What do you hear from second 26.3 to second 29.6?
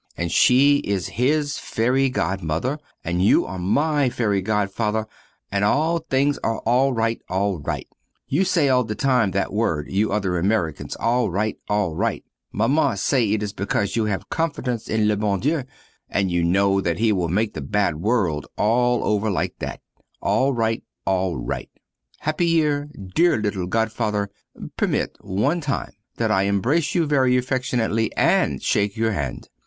I embrace you very affectuously, and shake your hand.